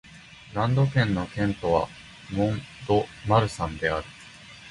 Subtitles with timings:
[0.55, 1.87] ランド県の県都は
[2.31, 4.05] モン＝ド＝マルサンである